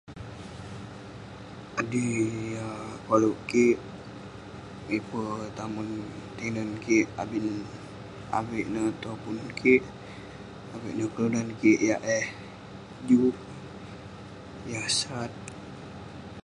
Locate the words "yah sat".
14.71-15.31